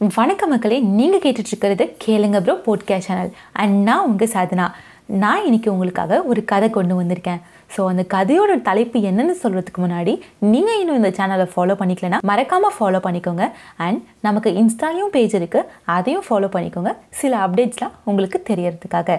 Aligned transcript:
வணக்க 0.00 0.46
மக்களே 0.50 0.76
நீங்கள் 0.96 1.22
கேட்டுட்ருக்கிறது 1.22 1.84
கேளுங்க 2.02 2.38
ப்ரோ 2.42 2.54
போட்கே 2.66 2.96
சேனல் 3.06 3.30
அண்ட் 3.60 3.76
நான் 3.86 4.04
உங்கள் 4.08 4.30
சாதனா. 4.34 4.66
நான் 5.22 5.44
இன்னைக்கு 5.46 5.68
உங்களுக்காக 5.72 6.20
ஒரு 6.30 6.40
கதை 6.50 6.68
கொண்டு 6.76 6.94
வந்திருக்கேன். 6.98 7.40
ஸோ 7.74 7.80
அந்த 7.92 8.02
கதையோட 8.14 8.52
தலைப்பு 8.68 8.98
என்னென்னு 9.08 9.34
சொல்கிறதுக்கு 9.40 9.80
முன்னாடி 9.84 10.12
நீங்கள் 10.52 10.78
இன்னும் 10.82 10.98
இந்த 11.00 11.10
சேனலை 11.18 11.46
ஃபாலோ 11.54 11.76
பண்ணிக்கலனா 11.80 12.20
மறக்காமல் 12.30 12.76
ஃபாலோ 12.76 13.00
பண்ணிக்கோங்க. 13.06 13.46
அண்ட் 13.86 13.98
நமக்கு 14.28 14.52
இன்ஸ்டாலையும் 14.60 15.12
பேஜ் 15.16 15.34
இருக்குது 15.40 15.66
அதையும் 15.96 16.24
ஃபாலோ 16.28 16.50
பண்ணிக்கோங்க. 16.54 16.92
சில 17.22 17.32
அப்டேட்ஸ்லாம் 17.46 17.96
உங்களுக்கு 18.12 18.40
தெரியறதுக்காக. 18.52 19.18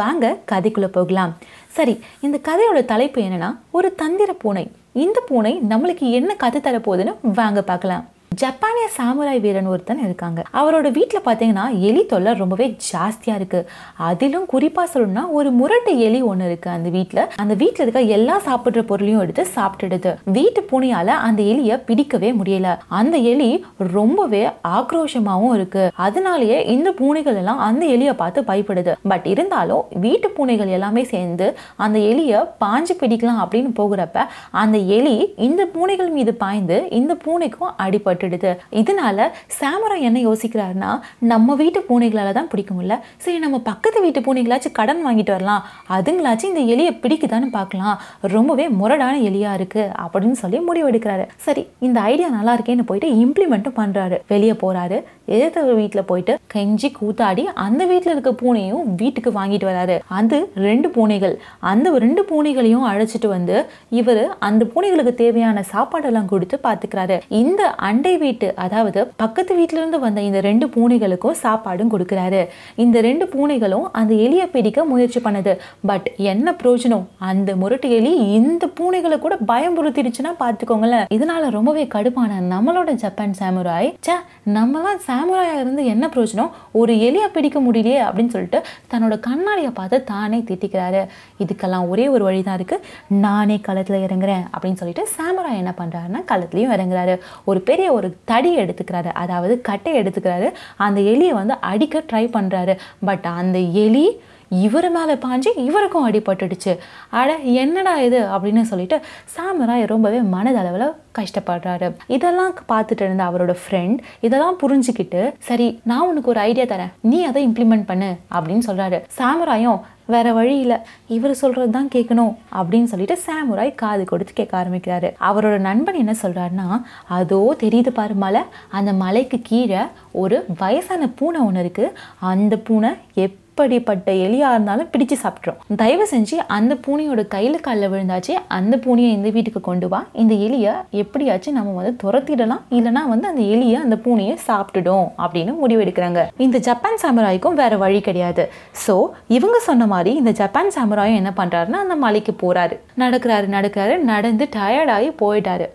வாங்க 0.00 0.34
கதைக்குள்ளே 0.52 0.92
போகலாம். 0.98 1.34
சரி 1.78 1.96
இந்த 2.28 2.40
கதையோட 2.50 2.84
தலைப்பு 2.92 3.26
என்னன்னா 3.28 3.50
ஒரு 3.78 3.90
தந்திர 4.04 4.32
பூனை. 4.44 4.66
இந்த 5.06 5.18
பூனை 5.30 5.54
நம்மளுக்கு 5.72 6.06
என்ன 6.20 6.30
கதை 6.44 6.60
தரப்போகுதுன்னு 6.68 7.16
வாங்க 7.40 7.62
பார்க்கலாம். 7.72 8.06
ஜப்பானிய 8.40 8.86
சாமுராய் 8.96 9.40
வீரன் 9.44 9.68
ஒருத்தன் 9.72 10.02
இருக்காங்க. 10.06 10.40
அவரோட 10.60 10.88
வீட்டில் 10.96 11.24
பார்த்தீங்கன்னா 11.24 11.64
எலி 11.88 12.02
தொல்லை 12.10 12.32
ரொம்பவே 12.40 12.66
ஜாஸ்தியாக 12.88 13.38
இருக்கு. 13.40 13.60
அதிலும் 14.08 14.44
குறிப்பாக 14.52 14.86
சொல்லணும்னா 14.92 15.22
ஒரு 15.38 15.50
முரட்டு 15.60 15.92
எலி 16.06 16.20
ஒன்று 16.30 16.46
இருக்கு 16.50 16.68
அந்த 16.70 16.88
வீட்டில் 16.96 17.20
அந்த 17.42 17.54
வீட்டில் 17.62 17.84
இருக்க 17.84 18.00
எல்லா 18.16 18.36
சாப்பிட்ற 18.48 18.82
பொருளையும் 18.90 19.22
எடுத்து 19.24 19.44
சாப்பிட்டுடுது. 19.56 20.12
வீட்டு 20.36 20.62
பூனையால் 20.70 21.12
அந்த 21.28 21.40
எலியை 21.52 21.78
பிடிக்கவே 21.88 22.30
முடியல. 22.40 22.76
அந்த 23.00 23.16
எலி 23.32 23.50
ரொம்பவே 23.96 24.42
ஆக்ரோஷமாகவும் 24.76 25.56
இருக்கு. 25.58 25.84
அதனாலேயே 26.08 26.60
இந்த 26.76 26.92
பூனைகள் 27.00 27.40
எல்லாம் 27.42 27.64
அந்த 27.68 27.86
எலியை 27.96 28.14
பார்த்து 28.22 28.46
பயப்படுது. 28.52 28.94
பட் 29.14 29.26
இருந்தாலும் 29.32 29.84
வீட்டு 30.06 30.30
பூனைகள் 30.38 30.74
எல்லாமே 30.78 31.04
சேர்ந்து 31.14 31.48
அந்த 31.86 31.98
எலியை 32.12 32.42
பாஞ்சு 32.64 32.96
பிடிக்கலாம் 33.02 33.42
அப்படின்னு 33.46 33.72
போகிறப்ப 33.80 34.28
அந்த 34.64 34.78
எலி 35.00 35.16
இந்த 35.48 35.64
பூனைகள் 35.74 36.14
மீது 36.20 36.34
பாய்ந்து 36.44 36.78
இந்த 37.00 37.12
பூனைக்கும் 37.26 37.74
அடிபட்டு 37.86 38.26
அடிபட்டுடுது 38.28 38.80
இதனால 38.80 39.28
சாமரம் 39.58 40.04
என்ன 40.08 40.18
யோசிக்கிறாருன்னா 40.28 40.90
நம்ம 41.32 41.54
வீட்டு 41.60 41.80
பூனைகளால 41.88 42.32
தான் 42.38 42.50
பிடிக்க 42.52 42.70
முடியல. 42.74 42.96
சரி 43.24 43.38
நம்ம 43.44 43.58
பக்கத்து 43.70 43.98
வீட்டு 44.04 44.20
பூனைகளாச்சும் 44.26 44.76
கடன் 44.78 45.02
வாங்கிட்டு 45.06 45.34
வரலாம். 45.36 45.64
அதுங்களாச்சும் 45.96 46.52
இந்த 46.52 46.62
எலியை 46.74 46.92
பிடிக்குதான்னு 47.04 47.48
பார்க்கலாம். 47.58 47.96
ரொம்பவே 48.34 48.66
முரடான 48.80 49.14
எலியா 49.30 49.52
இருக்கு 49.58 49.84
அப்படின்னு 50.04 50.38
சொல்லி 50.42 50.60
முடிவெடுக்கிறாரு. 50.68 51.26
சரி 51.46 51.64
இந்த 51.88 51.98
ஐடியா 52.12 52.28
நல்லா 52.38 52.54
இருக்கேன்னு 52.56 52.88
போயிட்டு 52.90 53.10
இம்ப்ளிமெண்ட்டும் 53.24 53.78
பண்றாரு. 53.80 54.18
வெளியே 54.32 54.56
போறாரு. 54.64 54.98
எதிர்த்த 55.36 55.74
வீட்டில் 55.78 56.08
போயிட்டு 56.10 56.34
கெஞ்சி 56.52 56.88
கூத்தாடி 56.98 57.42
அந்த 57.66 57.82
வீட்டில் 57.90 58.12
இருக்க 58.14 58.30
பூனையும் 58.42 58.84
வீட்டுக்கு 59.00 59.30
வாங்கிட்டு 59.38 59.66
வராரு. 59.70 59.96
அது 60.18 60.38
ரெண்டு 60.66 60.88
பூனைகள். 60.94 61.34
அந்த 61.72 61.86
ரெண்டு 62.04 62.22
பூனைகளையும் 62.30 62.86
அழைச்சிட்டு 62.90 63.28
வந்து 63.36 63.56
இவர் 64.00 64.22
அந்த 64.48 64.62
பூனைகளுக்கு 64.72 65.14
தேவையான 65.22 65.64
சாப்பாடெல்லாம் 65.72 66.30
கொடுத்து 66.32 66.56
பார்த்துக்கிறாரு. 66.66 67.16
இந்த 67.42 67.62
அண்டை 67.88 68.14
வீட்டு 68.24 68.46
அதாவது 68.64 69.00
பக்கத்து 69.22 69.52
வீட்டிலிருந்து 69.58 69.98
வந்த 70.04 70.20
இந்த 70.28 70.40
ரெண்டு 70.48 70.66
பூனைகளுக்கும் 70.74 71.38
சாப்பாடும் 71.44 71.92
கொடுக்குறாரு. 71.94 72.42
இந்த 72.84 73.00
ரெண்டு 73.08 73.24
பூனைகளும் 73.34 73.86
அந்த 74.00 74.12
எலியை 74.26 74.46
பிடிக்க 74.54 74.84
முயற்சி 74.92 75.20
பண்ணுது. 75.26 75.52
பட் 75.90 76.08
என்ன 76.32 76.54
பிரயோஜனம்? 76.62 77.04
அந்த 77.30 77.50
முரட்டு 77.62 77.90
எலி 77.98 78.12
இந்த 78.38 78.64
பூனைகளை 78.78 79.18
கூட 79.24 79.36
பயம்புறுத்திடுச்சுன்னா 79.52 80.32
பார்த்துக்கோங்களேன். 80.42 81.06
இதனால 81.16 81.50
ரொம்பவே 81.56 81.84
கடுப்பான 81.94 82.40
நம்மளோட 82.54 82.90
ஜப்பான் 83.04 83.36
சாமுராய் 83.40 83.90
சே 84.08 84.16
நம்மளாம் 84.56 85.02
சாமுராயா 85.08 85.54
இருந்து 85.62 85.84
என்ன 85.92 86.10
பிரயோஜனம்? 86.14 86.50
ஒரு 86.80 86.94
எலியை 87.08 87.28
பிடிக்க 87.36 87.58
முடியலையே 87.66 88.00
அப்படின்னு 88.06 88.34
சொல்லிட்டு 88.34 88.60
தன்னோட 88.92 89.14
கண்ணாடியை 89.28 89.72
பார்த்து 89.78 89.96
தானே 90.12 90.40
திட்டிக்கிறாரு. 90.48 91.02
இதுக்கெல்லாம் 91.44 91.88
ஒரே 91.92 92.06
ஒரு 92.14 92.24
வழி 92.28 92.42
தான் 92.42 92.58
இருக்கு. 92.60 92.78
நானே 93.24 93.58
களத்தில் 93.68 94.04
இறங்குறேன் 94.06 94.44
அப்படின்னு 94.54 94.80
சொல்லிட்டு 94.82 95.04
சாமுராய் 95.16 95.60
என்ன 95.62 95.74
பண்ணுறாருன்னா 95.80 96.22
களத்துலையும் 96.30 96.74
இறங்குறாரு. 96.76 97.14
ஒரு 97.50 97.60
பெரிய 97.68 97.88
ஒரு 97.98 98.07
தடி 98.24 98.56
எடுத்துக்கிறாரு. 98.56 99.12
அதாவது 99.12 99.60
கட்டை 99.60 99.98
எடுத்துக்கிறாரு. 99.98 100.52
அந்த 100.76 101.00
எலியை 101.00 101.30
வந்து 101.30 101.54
அடிக்க 101.54 102.02
ட்ரை 102.12 102.26
பண்றாரு. 102.28 102.76
பட் 103.04 103.24
அந்த 103.24 103.58
எலி 103.58 104.20
இவர் 104.48 104.90
மேலே 104.90 105.12
பாஞ்சு 105.12 105.46
இவருக்கும் 105.56 106.10
அடிபட்டுடுச்சு. 106.10 106.78
அட 107.10 107.36
என்னடா 107.36 107.98
இது? 107.98 108.20
அப்படின்னு 108.24 108.62
சொல்லிட்டு 108.62 109.00
சாமராய் 109.36 109.86
ரொம்பவே 109.86 110.20
மனதளவில் 110.20 110.94
கஷ்டப்படுறாரு. 111.18 111.94
இதெல்லாம் 112.06 112.54
பார்த்துட்டு 112.68 113.02
இருந்த 113.02 113.24
அவரோட 113.24 113.54
ஃப்ரெண்ட் 113.64 113.98
இதெல்லாம் 114.20 114.56
புரிஞ்சுக்கிட்டு 114.62 115.32
சரி 115.38 115.80
நான் 115.84 116.08
உனக்கு 116.08 116.28
ஒரு 116.28 116.40
ஐடியா 116.40 116.64
தரேன். 116.64 116.92
நீ 117.00 117.24
அதை 117.24 117.48
இம்ப்ளிமெண்ட் 117.48 117.84
பண்ணு 117.86 118.16
அப்படின்னு 118.34 118.60
சொல்கிறாரு 118.66 119.02
சாமராயும் 119.18 119.80
வேற 120.04 120.32
வழி 120.32 120.58
இல்லை. 120.58 120.76
இவர் 121.06 121.34
சொல்றது 121.34 121.70
தான் 121.70 121.88
கேட்கணும் 121.94 122.36
அப்படின்னு 122.54 122.84
சொல்லிட்டு 122.84 123.18
சாமுராய் 123.26 123.74
காது 123.74 124.04
கொடுத்து 124.04 124.32
கேட்க 124.32 124.66
ஆரம்பிக்கிறாரு. 124.66 125.14
அவரோட 125.20 125.58
நண்பன் 125.58 125.94
என்ன 125.94 126.14
சொல்றாருன்னா 126.22 126.82
அதோ 127.08 127.56
தெரியுது 127.60 127.88
பாரு 127.88 128.14
மலை. 128.14 128.40
அந்த 128.68 128.92
மலைக்கு 128.92 129.40
கீழே 129.42 129.80
ஒரு 130.12 130.44
வயசான 130.58 131.08
பூனை 131.08 131.40
ஒன்று 131.40 131.60
இருக்கு. 131.60 131.98
அந்த 132.18 132.56
பூனை 132.56 132.90
எப் 133.14 133.38
எப்படிப்பட்ட 133.58 134.10
எலியாக 134.24 134.54
இருந்தாலும் 134.54 134.88
பிடிச்சு 134.90 135.16
சாப்பிட்றோம் 135.22 135.56
தயவு 135.80 136.04
செஞ்சு 136.10 136.36
அந்த 136.56 136.72
பூனையோட 136.84 137.20
கையில் 137.32 137.56
காலில் 137.64 137.90
விழுந்தாச்சு 137.92 138.34
அந்த 138.56 138.74
பூனையை 138.84 139.08
இந்த 139.16 139.28
வீட்டுக்கு 139.36 139.60
கொண்டு 139.68 139.86
வா. 139.92 140.00
இந்த 140.22 140.34
எலியை 140.46 140.72
எப்படியாச்சும் 141.02 141.56
நம்ம 141.58 141.72
வந்து 141.78 141.92
துரத்திடலாம். 142.02 142.62
இல்லைனா 142.78 143.02
வந்து 143.12 143.26
அந்த 143.30 143.42
எலியை 143.54 143.78
அந்த 143.84 143.96
பூனையை 144.04 144.34
சாப்பிட்டுடும் 144.48 145.08
அப்படின்னு 145.22 145.54
முடிவெடுக்கிறாங்க. 145.62 146.22
இந்த 146.46 146.58
ஜப்பான் 146.68 147.00
சாமராய்க்கும் 147.04 147.58
வேற 147.62 147.76
வழி 147.84 148.02
கிடையாது. 148.08 148.44
ஸோ 148.84 148.94
இவங்க 149.38 149.58
சொன்ன 149.68 149.88
மாதிரி 149.94 150.12
இந்த 150.20 150.34
ஜப்பான் 150.42 150.70
சாமராயும் 150.76 151.18
என்ன 151.22 151.32
பண்ணுறாருன்னா 151.40 151.80
அந்த 151.86 151.96
மலைக்கு 152.04 152.34
போகிறாரு 152.44 152.78
நடக்கிறாரு 153.04 153.48
நடக்கிறாரு 153.56 153.96
நடந்து 154.12 154.46
டயர்டாகி 154.58 155.10
போயிட்டாரு. 155.24 155.68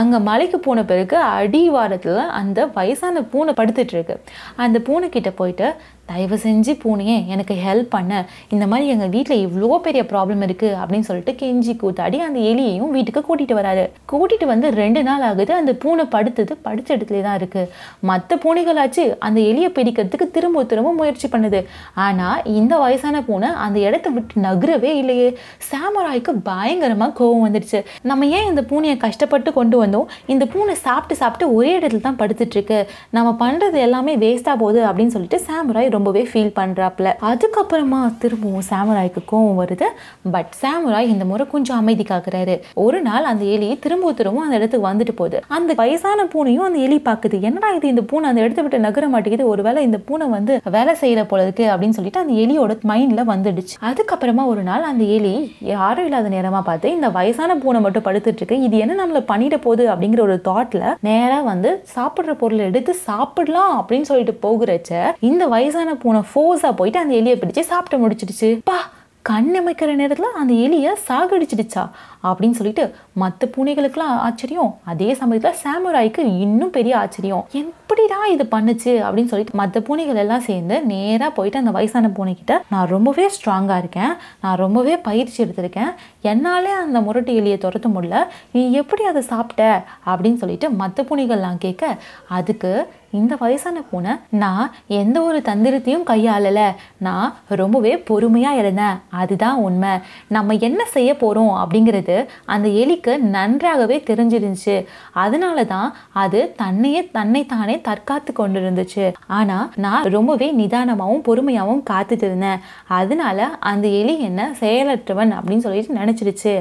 அங்கே 0.00 0.20
மலைக்கு 0.30 0.60
போன 0.66 0.84
பிறகு 0.90 1.18
அடிவாரத்தில் 1.36 2.20
அந்த 2.40 2.66
வயசான 2.78 3.24
பூனை 3.34 3.54
படுத்துட்டு 3.60 3.96
இருக்கு. 3.98 4.18
அந்த 4.66 4.76
பூனை 4.88 5.08
கிட்ட 5.08 5.32
போயிட்டு 5.42 5.68
தயவு 6.10 6.36
செஞ்சு 6.44 6.72
பூனையே 6.82 7.14
எனக்கு 7.34 7.54
ஹெல்ப் 7.64 7.90
பண்ண. 7.96 8.12
இந்த 8.54 8.64
மாதிரி 8.70 8.86
எங்கள் 8.94 9.12
வீட்டில் 9.14 9.42
இவ்வளோ 9.46 9.78
பெரிய 9.86 10.02
ப்ராப்ளம் 10.12 10.42
இருக்குது 10.46 10.76
அப்படின்னு 10.82 11.08
சொல்லிட்டு 11.10 11.34
கெஞ்சி 11.42 11.74
கூத்தாடி 11.82 12.18
அந்த 12.26 12.38
எலியையும் 12.50 12.92
வீட்டுக்கு 12.96 13.22
கூட்டிகிட்டு 13.28 13.58
வராரு. 13.60 13.84
கூட்டிகிட்டு 14.12 14.46
வந்து 14.52 14.68
ரெண்டு 14.80 15.02
நாள் 15.08 15.24
ஆகுது 15.30 15.54
அந்த 15.60 15.72
பூனை 15.84 16.06
படுத்தது 16.14 16.56
படித்த 16.66 16.96
இடத்துல 16.96 17.22
தான் 17.28 17.38
இருக்குது 17.40 17.70
மற்ற 18.10 18.38
பூனைகளாச்சு 18.44 19.04
அந்த 19.28 19.38
எலியை 19.50 19.70
பிடிக்கிறதுக்கு 19.78 20.28
திரும்ப 20.36 20.64
திரும்ப 20.72 20.92
முயற்சி 21.00 21.28
பண்ணுது. 21.34 21.60
ஆனால் 22.06 22.42
இந்த 22.58 22.74
வயசான 22.84 23.22
பூனை 23.28 23.50
அந்த 23.66 23.78
இடத்த 23.88 24.08
விட்டு 24.16 24.44
நகரவே 24.46 24.92
இல்லையே. 25.02 25.28
சாமராய்க்கு 25.68 26.32
பயங்கரமாக 26.50 27.16
கோவம் 27.20 27.44
வந்துடுச்சு. 27.46 27.80
நம்ம 28.10 28.26
ஏன் 28.38 28.48
இந்த 28.50 28.62
பூனையை 28.70 28.96
கஷ்டப்பட்டு 29.06 29.50
கொண்டு 29.58 29.76
வந்தோம்? 29.82 30.08
இந்த 30.34 30.44
பூனை 30.52 30.74
சாப்பிட்டு 30.86 31.14
சாப்பிட்டு 31.22 31.46
ஒரே 31.56 31.72
இடத்துல 31.78 32.04
தான் 32.06 32.20
படுத்துட்ருக்கு 32.22 32.78
நம்ம 33.16 33.30
பண்ணுறது 33.42 33.78
எல்லாமே 33.86 34.14
வேஸ்ட்டாக 34.24 34.56
போகுது 34.62 34.80
அப்படின்னு 34.88 35.14
சொல்லிட்டு 35.16 35.40
சாமுராய் 35.48 35.94
ரொம்பவே 35.96 36.22
ஃபீல் 36.30 36.54
பண்ணுறாப்புல 36.58 37.08
அதுக்கப்புறமா 37.22 38.12
திரும்பவும் 38.18 38.66
சாமுராய்க்கு 38.70 39.20
கோவம் 39.32 39.58
வருது. 39.60 39.86
பட் 40.30 40.52
சாமுராய் 40.62 41.10
இந்த 41.14 41.24
முறை 41.24 41.46
கொஞ்சம் 41.46 41.76
அமைதி 41.76 42.02
காக்குறாரு. 42.02 42.60
ஒரு 42.74 43.02
நாள் 43.02 43.24
அந்த 43.24 43.44
எலி 43.44 43.78
திரும்ப 43.78 44.12
திரும்ப 44.12 44.42
அந்த 44.42 44.56
இடத்துக்கு 44.56 44.88
வந்துட்டு 44.88 45.14
போகுது. 45.16 45.42
அந்த 45.48 45.74
வயசான 45.74 46.24
பூனையும் 46.24 46.66
அந்த 46.68 46.78
எலி 46.78 46.98
பார்க்குது 46.98 47.40
என்னடா 47.40 47.70
இது? 47.70 47.88
இந்த 47.88 48.02
பூனை 48.02 48.28
அந்த 48.28 48.40
இடத்த 48.40 48.62
விட்டு 48.62 48.78
நகர 48.78 49.08
மாட்டேங்குது. 49.08 49.48
ஒருவேளை 49.48 49.82
இந்த 49.82 49.98
பூனை 49.98 50.26
வந்து 50.26 50.60
வேலை 50.70 50.94
செய்யற 51.00 51.24
போல 51.24 51.42
இருக்கு 51.42 51.64
அப்படின்னு 51.64 51.96
சொல்லிட்டு 51.98 52.20
அந்த 52.20 52.32
எலியோட 52.32 52.76
மைண்ட்ல 52.92 53.24
வந்துடுச்சு. 53.32 53.74
அதுக்கப்புறமா 53.90 54.46
ஒரு 54.46 54.62
நாள் 54.62 54.82
அந்த 54.82 55.04
எலி 55.04 55.56
யாரும் 55.60 56.04
இல்லாத 56.04 56.28
நேரமா 56.28 56.60
பார்த்து 56.60 56.90
இந்த 56.90 57.08
வயசான 57.08 57.56
பூனை 57.56 57.80
மட்டும் 57.80 58.02
படுத்துட்டு 58.02 58.40
இருக்கு. 58.42 58.60
இது 58.60 58.78
என்ன 58.78 59.06
நம்மள 59.06 59.22
பண்ணிட 59.32 59.56
போகுது? 59.60 59.86
அப்படிங்கிற 59.88 60.20
ஒரு 60.20 60.40
தாட்ல 60.48 60.94
நேரா 61.00 61.40
வந்து 61.40 61.84
சாப்பிடுற 61.94 62.34
பொருளை 62.34 62.64
எடுத்து 62.64 62.94
சாப்பிடலாம் 62.94 63.74
அப்படின்னு 63.80 64.08
சொல்லிட்டு 64.10 64.38
போகிறச்ச 64.46 65.14
இந்த 65.20 65.46
வயசான 65.46 65.94
பூனை 65.94 66.22
ஃபோர்ஸா 66.34 66.72
போயிட்டு 66.76 67.06
அந்த 67.08 67.30
எலியை 67.30 67.34
பிடிச்சு 67.34 67.60
சாப்பிட்டு 67.60 68.08
முடிச்சிடுச்சு. 68.08 68.60
பா 68.64 68.90
கண் 69.22 69.56
அமைக்கிற 69.58 69.94
நேரத்தில் 69.94 70.26
அந்த 70.34 70.54
எலியை 70.54 71.10
சாகடிச்சிடுச்சா? 71.10 71.90
அப்படின்னு 72.22 72.50
சொல்லிட்டு 72.50 72.94
மற்ற 73.12 73.48
பூனைகளுக்கெல்லாம் 73.48 74.16
ஆச்சரியம். 74.18 74.78
அதே 74.84 75.14
சமயத்தில் 75.14 75.60
சாமுராய்க்கு 75.64 76.18
இன்னும் 76.18 76.70
பெரிய 76.70 76.98
ஆச்சரியம். 76.98 77.46
எப்படிடா 77.52 78.26
இது 78.26 78.44
பண்ணுச்சு? 78.44 78.92
அப்படின்னு 78.94 79.24
சொல்லிட்டு 79.24 79.52
மற்ற 79.52 79.80
பூனைகள் 79.80 80.14
எல்லாம் 80.14 80.40
சேர்ந்து 80.40 80.82
நேராக 80.82 81.32
போயிட்டு 81.32 81.58
அந்த 81.58 81.70
வயசான 81.70 82.08
பூனைக்கிட்ட 82.08 82.58
நான் 82.70 82.88
ரொம்பவே 82.88 83.28
ஸ்ட்ராங்காக 83.28 83.78
இருக்கேன். 83.78 84.12
நான் 84.40 84.56
ரொம்பவே 84.56 84.96
பயிற்சி 84.96 85.44
எடுத்திருக்கேன். 85.44 85.94
என்னாலே 86.20 86.70
அந்த 86.70 87.00
முரட்டு 87.00 87.32
எலியை 87.32 87.58
துரத்த 87.58 87.84
முடியல. 87.94 88.24
நீ 88.50 88.72
எப்படி 88.72 89.04
அதை 89.04 89.22
சாப்பிட்ட? 89.22 89.84
அப்படின்னு 90.06 90.36
சொல்லிட்டு 90.36 90.70
மற்ற 90.70 91.02
பூனைகள்லாம் 91.02 91.58
கேட்க 91.58 91.96
அதுக்கு 92.28 92.88
இந்த 93.10 93.36
வயசான 93.40 93.82
பூனை 93.90 94.12
நான் 94.28 94.70
எந்த 94.86 95.22
ஒரு 95.22 95.38
தந்திரத்தையும் 95.44 96.06
கையாளலை. 96.10 96.66
நான் 96.98 97.34
ரொம்பவே 97.60 97.92
பொறுமையாக 97.98 98.58
இருந்தேன். 98.58 98.98
அதுதான் 99.08 99.58
உண்மை. 99.66 99.92
நம்ம 100.28 100.56
என்ன 100.68 100.84
செய்ய 100.84 101.16
போகிறோம் 101.16 101.54
அப்படிங்கிறது 101.62 102.16
அந்த 102.44 102.68
எலிக்கு 102.82 103.18
நன்றாகவே 103.18 103.96
தெரிஞ்சிருந்துச்சு. 104.10 104.76
அதனால 105.12 105.64
தான் 105.64 105.94
அது 106.12 106.52
தன்னையே 106.56 107.02
தன்னைத்தானே 107.16 107.76
தற்காத்து 107.88 108.32
கொண்டு 108.32 108.60
இருந்துச்சு 108.60 109.12
ஆனால் 109.26 109.70
நான் 109.76 110.08
ரொம்பவே 110.16 110.50
நிதானமாகவும் 110.52 111.24
பொறுமையாகவும் 111.28 111.82
காத்துட்டு 111.90 112.26
இருந்தேன். 112.28 112.60
அதனால 112.86 113.48
அந்த 113.72 113.88
எலி 113.88 114.16
என்ன 114.28 114.50
செயலற்றவன் 114.60 115.34
அப்படின்னு 115.38 115.66
சொல்லிட்டு 115.66 115.98
நினச்சிருச்சு. 116.00 116.54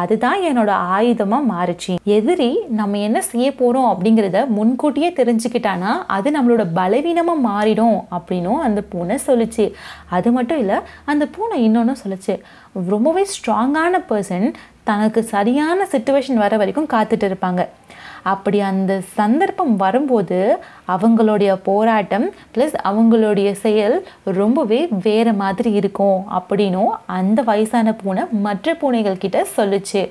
அதுதான் 0.00 0.40
என்னோட 0.50 0.72
ஆயுதமாக 0.96 1.48
மாறுச்சு. 1.52 1.94
எதிரி 2.04 2.50
நம்ம 2.68 2.98
என்ன 2.98 3.20
செய்ய 3.20 3.48
போகிறோம் 3.54 3.90
அப்படிங்கிறத 3.92 4.46
முன்கூட்டியே 4.58 5.10
தெரிஞ்சுக்கிட்டானா 5.20 5.91
அது 6.16 6.28
நம்மளோட 6.36 6.64
பலவீனமாக 6.78 7.44
மாறிடும் 7.48 7.98
அப்படின்னும் 8.16 8.60
அந்த 8.66 8.80
பூனை 8.92 9.16
சொல்லுச்சு. 9.26 9.66
அது 10.16 10.30
மட்டும் 10.36 10.60
இல்லை 10.64 10.78
அந்த 11.12 11.26
பூனை 11.36 11.58
இன்னொன்று 11.66 11.94
சொல்லுச்சு. 12.02 12.36
ரொம்பவே 12.94 13.24
ஸ்ட்ராங்கான 13.34 14.00
பர்சன் 14.10 14.48
தனக்கு 14.90 15.20
சரியான 15.34 15.86
சுச்சுவேஷன் 15.92 16.42
வர 16.44 16.56
வரைக்கும் 16.62 16.92
காத்துட்டு 16.94 17.26
இருப்பாங்க. 17.30 17.64
அப்படி 18.32 18.58
அந்த 18.70 18.92
சந்தர்ப்பம் 19.18 19.72
வரும்போது 19.76 20.38
அவங்களுடைய 20.94 21.52
போராட்டம் 21.68 22.26
ப்ளஸ் 22.54 22.76
அவங்களுடைய 22.90 23.50
செயல் 23.64 23.96
ரொம்பவே 24.40 24.80
வேறு 25.06 25.32
மாதிரி 25.42 25.70
இருக்கும் 25.80 26.20
அப்படின்னும் 26.38 26.92
அந்த 27.18 27.42
வயசான 27.48 27.94
பூனை 28.02 28.24
மற்ற 28.46 28.74
பூனைகள் 28.82 29.22
கிட்ட 29.24 29.40
சொல்லுச்சு. 29.56 30.02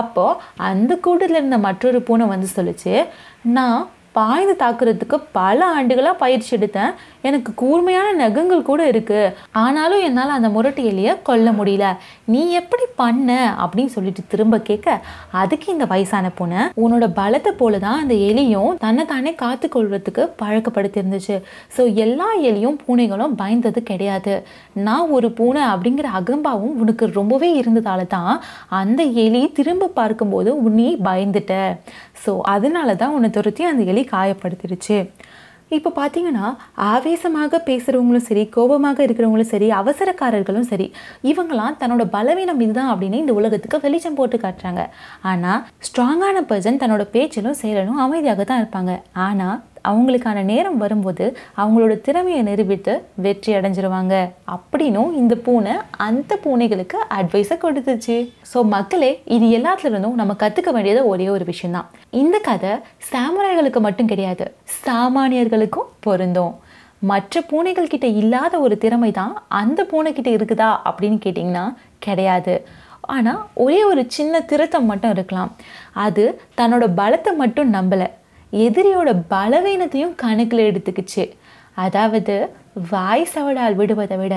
அப்போது 0.00 0.38
அந்த 0.70 0.92
கூட்டத்தில் 1.06 1.38
இருந்த 1.38 1.58
மற்றொரு 1.66 1.98
பூனை 2.08 2.26
வந்து 2.34 2.48
சொல்லுச்சு 2.56 2.94
நான் 3.56 3.80
பாய்ந்து 4.18 4.54
தாக்குறதுக்கு 4.62 5.16
பல 5.38 5.58
ஆண்டுகளாக 5.76 6.20
பயிற்சி 6.22 6.50
எடுத்தேன். 6.56 6.92
எனக்கு 7.28 7.50
கூர்மையான 7.60 8.08
நகங்கள் 8.22 8.68
கூட 8.68 8.82
இருக்குது 8.92 9.32
ஆனாலும் 9.62 10.04
என்னால் 10.06 10.34
அந்த 10.36 10.48
முரட்டு 10.54 10.82
எலியை 10.90 11.12
கொல்ல 11.28 11.48
முடியல. 11.58 11.86
நீ 12.32 12.42
எப்படி 12.60 12.86
பண்ண 13.00 13.30
அப்படின்னு 13.64 13.94
சொல்லிட்டு 13.96 14.22
திரும்ப 14.32 14.56
கேட்க 14.68 14.96
அதுக்கு 15.42 15.66
இந்த 15.74 15.86
வயசான 15.92 16.26
பூனை 16.38 16.60
உன்னோட 16.82 17.06
பலத்தை 17.20 17.52
போல 17.60 17.80
தான் 17.86 18.00
அந்த 18.02 18.16
எலியும் 18.30 18.78
தன்னை 18.84 19.04
தானே 19.12 19.32
காத்து 19.42 19.68
கொள்வதுக்கு 19.76 20.24
பழக்கப்படுத்திருந்துச்சு 20.42 21.38
ஸோ 21.76 21.84
எல்லா 22.04 22.28
எலியும் 22.50 22.78
பூனைகளும் 22.84 23.38
பயந்தது 23.42 23.82
கிடையாது. 23.90 24.34
நான் 24.88 25.12
ஒரு 25.18 25.30
பூனை 25.40 25.62
அப்படிங்கிற 25.72 26.08
அகம்பாவும் 26.20 26.76
உனக்கு 26.82 27.04
ரொம்பவே 27.18 27.50
இருந்ததால 27.60 28.06
தான் 28.16 28.34
அந்த 28.80 29.02
எலி 29.24 29.42
திரும்ப 29.58 29.90
பார்க்கும்போது 30.00 30.50
நீ 30.78 30.88
பயந்துட்ட. 31.08 31.54
ஸோ 32.24 32.32
அதனால 32.54 32.94
தான் 32.94 33.12
உன்னை 33.12 33.30
துரத்தி 33.30 33.62
அந்த 33.64 33.82
எலி 33.82 34.02
காயப்படுத்திடுச்சு. 34.10 34.96
இப்போ 35.76 35.90
பார்த்தீங்கன்னா 35.98 36.46
ஆவேசமாக 36.92 37.60
பேசுகிறவங்களும் 37.68 38.26
சரி 38.28 38.42
கோபமாக 38.56 39.04
இருக்கிறவங்களும் 39.06 39.50
சரி 39.52 39.68
அவசரக்காரர்களும் 39.80 40.68
சரி 40.70 40.86
இவங்களாம் 41.30 41.78
தன்னோட 41.82 42.04
பலவீனம் 42.16 42.62
இதுதான் 42.66 42.92
அப்படின்னு 42.92 43.22
இந்த 43.24 43.34
உலகத்துக்கு 43.40 43.84
வெளிச்சம் 43.86 44.18
போட்டு 44.20 44.38
காட்டுறாங்க. 44.44 44.84
ஆனால் 45.32 45.60
ஸ்ட்ராங்கான 45.88 46.44
பர்சன் 46.52 46.80
தன்னோட 46.84 47.04
பேச்சிலும் 47.16 47.60
செயலும் 47.64 48.00
அமைதியாக 48.06 48.44
தான் 48.50 48.62
இருப்பாங்க. 48.64 48.94
ஆனால் 49.26 49.58
அவங்களுக்கான 49.90 50.42
நேரம் 50.50 50.76
வரும்போது 50.82 51.24
அவங்களோட 51.60 51.94
திறமையை 52.06 52.42
நிரூபித்து 52.48 52.92
வெற்றி 53.24 53.50
அடைஞ்சிருவாங்க 53.58 54.14
அப்படின்னும் 54.56 55.10
இந்த 55.20 55.34
பூனை 55.46 55.74
அந்த 56.06 56.32
பூனைகளுக்கு 56.44 56.98
அட்வைஸை 57.16 57.56
கொடுத்துச்சு. 57.64 58.16
ஸோ 58.50 58.58
மக்களே 58.74 59.10
இது 59.36 59.46
எல்லாத்துலேருந்தும் 59.58 60.20
நம்ம 60.20 60.36
கற்றுக்க 60.42 60.70
வேண்டியது 60.76 61.02
ஒரே 61.12 61.26
ஒரு 61.36 61.46
விஷயம்தான். 61.50 61.88
இந்த 62.22 62.36
கதை 62.48 62.72
சாமுராய்களுக்கு 63.10 63.82
மட்டும் 63.86 64.10
கிடையாது. 64.12 64.46
சாமானியர்களுக்கும் 64.86 65.90
பொருந்தும். 66.06 66.54
மற்ற 67.10 67.40
பூனைகள் 67.50 67.92
கிட்ட 67.92 68.06
இல்லாத 68.20 68.54
ஒரு 68.64 68.74
திறமை 68.78 69.10
தான் 69.20 69.32
அந்த 69.60 69.80
பூனைக்கிட்ட 69.90 70.30
இருக்குதா 70.36 70.70
அப்படின்னு 70.88 71.18
கேட்டிங்கன்னா 71.24 71.64
கிடையாது. 71.98 72.54
ஆனால் 73.14 73.40
ஒரே 73.64 73.80
ஒரு 73.84 74.02
சின்ன 74.16 74.40
திருத்தம் 74.50 74.88
மட்டும் 74.90 75.10
இருக்கலாம். 75.10 75.50
அது 76.06 76.24
தன்னோட 76.60 76.84
பலத்தை 77.00 77.32
மட்டும் 77.42 77.72
நம்பலை. 77.74 78.08
எதிரியோட 78.52 79.10
பலவீனத்தையும் 79.34 80.14
கணக்கில் 80.24 80.68
எடுத்துக்கிச்சு. 80.70 81.24
அதாவது 81.84 82.34
வாய் 82.90 83.28
சவடால் 83.34 83.78
விடுவதை 83.80 84.16
விட 84.16 84.34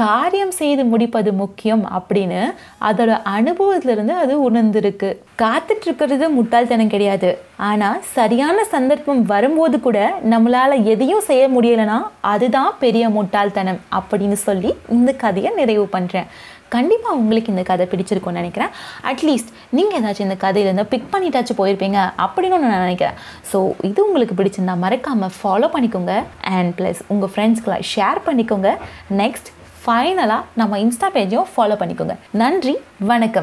காரியம் 0.00 0.52
செய்து 0.58 0.82
முடிப்பது 0.90 1.30
முக்கியம் 1.40 1.84
அப்படின்னு 1.98 2.40
அதோட 2.88 3.12
அனுபவத்திலிருந்து 3.36 4.14
அது 4.22 4.34
உணர்ந்திருக்கு. 4.48 5.08
காத்துட்ருக்கிறது 5.42 6.26
முட்டாள்தனம் 6.36 6.92
கிடையாது. 6.94 7.30
ஆனால் 7.68 8.02
சரியான 8.16 8.58
சந்தர்ப்பம் 8.74 9.22
வரும்போது 9.32 9.78
கூட 9.86 9.98
நம்மளால் 10.34 10.84
எதையும் 10.92 11.26
செய்ய 11.30 11.46
முடியலைன்னா 11.56 11.98
அதுதான் 12.34 12.70
பெரிய 12.84 13.04
முட்டாள்தனம் 13.16 13.80
அப்படின்னு 14.00 14.38
சொல்லி 14.48 14.70
இந்த 14.98 15.12
கதையை 15.24 15.52
நிறைவு 15.60 15.88
பண்ணுறேன் 15.96 16.30
கண்டிப்பாக 16.74 17.18
உங்களுக்கு 17.20 17.52
இந்த 17.52 17.62
கதை 17.68 17.84
பிடிச்சிருக்கும்னு 17.90 18.40
நினைக்கிறேன். 18.40 18.72
அட்லீஸ்ட் 19.10 19.52
நீங்கள் 19.76 19.98
ஏதாச்சும் 19.98 20.26
இந்த 20.28 20.38
கதையிலேருந்து 20.42 20.90
பிக் 20.92 21.10
பண்ணிட்டாச்சும் 21.12 21.60
போயிருப்பீங்க 21.60 21.98
அப்படின்னு 22.24 22.62
நான் 22.64 22.84
நினைக்கிறேன். 22.86 23.16
ஸோ 23.50 23.58
இது 23.90 24.00
உங்களுக்கு 24.08 24.34
பிடிச்சிருந்தா 24.40 24.74
மறக்காமல் 24.86 25.36
ஃபாலோ 25.38 25.68
பண்ணிக்கோங்க. 25.74 26.14
அண்ட் 26.56 26.72
ப்ளஸ் 26.80 27.00
உங்கள் 27.14 27.32
ஃப்ரெண்ட்ஸ்க்கெலாம் 27.34 27.86
ஷேர் 27.94 28.20
பண்ணிக்கோங்க. 28.26 28.72
நெக்ஸ்ட் 29.22 29.48
ஃபைனலாக 29.88 30.40
நம்ம 30.60 30.78
இன்ஸ்டா 30.78 31.08
பேஜையும் 31.14 31.50
ஃபாலோ 31.52 31.76
பண்ணிக்கோங்க. 31.80 32.14
நன்றி 32.30 32.74
வணக்கம். 32.98 33.36